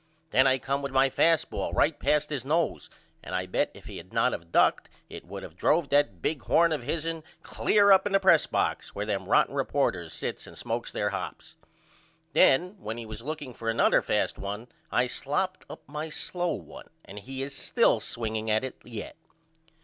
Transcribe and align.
Then 0.31 0.47
I 0.47 0.57
come 0.57 0.81
with 0.81 0.91
my 0.91 1.11
fast 1.11 1.51
ball 1.51 1.73
right 1.73 1.99
past 1.99 2.31
his 2.31 2.43
nose 2.43 2.89
and 3.23 3.35
I 3.35 3.45
bet 3.45 3.69
if 3.75 3.85
he 3.85 3.97
had 3.97 4.11
not 4.11 4.33
of 4.33 4.51
ducked 4.51 4.89
it 5.11 5.27
would 5.27 5.43
of 5.43 5.55
drove 5.55 5.89
that 5.89 6.23
big 6.23 6.41
horn 6.41 6.71
of 6.71 6.81
hisn 6.81 7.21
clear 7.43 7.91
up 7.91 8.07
in 8.07 8.13
the 8.13 8.19
press 8.19 8.47
box 8.47 8.95
where 8.95 9.05
them 9.05 9.27
rotten 9.29 9.53
reporters 9.53 10.11
sits 10.11 10.47
and 10.47 10.57
smokes 10.57 10.91
their 10.91 11.11
hops. 11.11 11.55
Then 12.33 12.79
when 12.79 12.97
he 12.97 13.05
was 13.05 13.21
looking 13.21 13.53
for 13.53 13.69
another 13.69 14.01
fast 14.01 14.39
one 14.39 14.69
I 14.91 15.05
slopped 15.05 15.65
up 15.69 15.83
my 15.87 16.09
slow 16.09 16.53
one 16.53 16.89
and 17.05 17.19
he 17.19 17.43
is 17.43 17.55
still 17.55 17.99
swinging 17.99 18.49
at 18.49 18.63
it 18.63 18.77
yet. 18.83 19.15